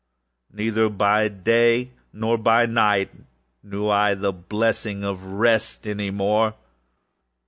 neither 0.51 0.89
by 0.89 1.27
day 1.27 1.91
nor 2.11 2.35
by 2.35 2.65
night 2.65 3.11
knew 3.61 3.87
I 3.87 4.15
the 4.15 4.33
blessing 4.33 5.03
of 5.03 5.23
rest 5.25 5.85
any 5.85 6.09
more! 6.09 6.55